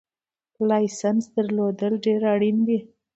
[0.69, 2.79] لایسنس درلودل ډېر اړین دي